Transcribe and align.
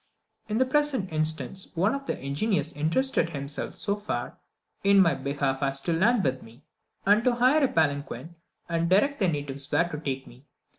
In 0.49 0.57
the 0.57 0.65
present 0.65 1.13
instance, 1.13 1.67
one 1.75 1.93
of 1.93 2.07
the 2.07 2.17
engineers 2.17 2.73
interested 2.73 3.29
himself 3.29 3.75
so 3.75 3.95
far 3.95 4.39
in 4.83 4.99
my 4.99 5.13
behalf 5.13 5.61
as 5.61 5.79
to 5.81 5.93
land 5.93 6.23
with 6.23 6.41
me, 6.41 6.63
and 7.05 7.23
to 7.23 7.35
hire 7.35 7.63
a 7.63 7.67
palanquin, 7.67 8.33
and 8.67 8.89
direct 8.89 9.19
the 9.19 9.27
natives 9.27 9.71
where 9.71 9.87
to 9.89 9.99
take 9.99 10.25
me. 10.25 10.47